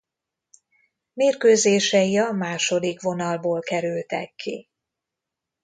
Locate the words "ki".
4.35-4.69